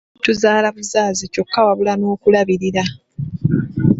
[0.23, 2.83] Tozaalabuzaazi kyokka wabula n'okulabirira.